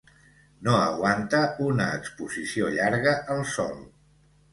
No 0.67 0.77
aguanta 0.85 1.41
una 1.65 1.87
exposició 1.97 2.71
llarga 2.79 3.13
al 3.35 3.45
sol. 3.57 3.77